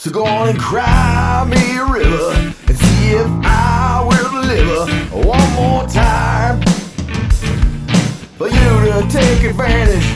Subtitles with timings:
[0.00, 2.30] So go on and cry me a river
[2.68, 6.62] and see if I will deliver one more time
[8.38, 10.06] for you to take advantage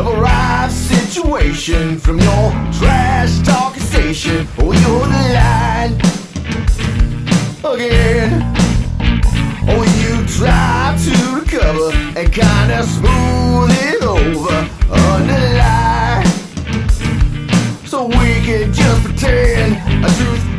[0.00, 5.92] of a right situation from your trash talking station oh, or your line
[7.72, 8.42] again.
[9.70, 16.26] Or you try to recover and kinda smooth it over underline.
[17.86, 18.72] So we can
[19.24, 20.53] pretend a truth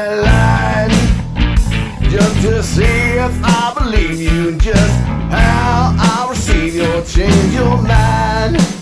[0.00, 0.94] the lines
[2.10, 2.82] just to see
[3.26, 8.79] if I believe you, just how I receive your change your mind?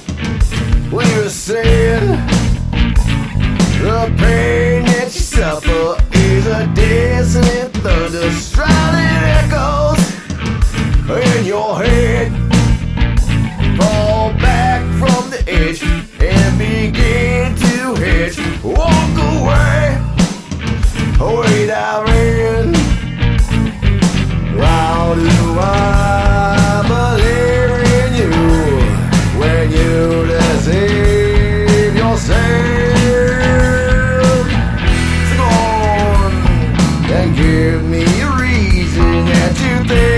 [37.39, 40.18] give me a reason not to think.